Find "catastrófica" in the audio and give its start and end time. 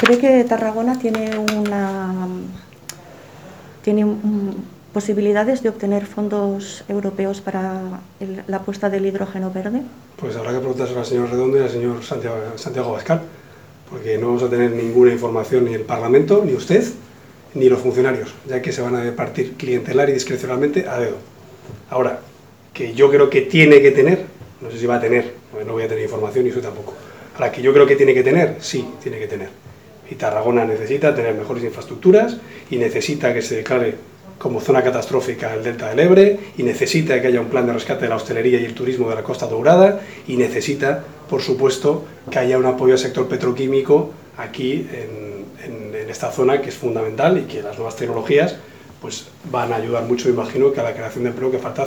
34.82-35.54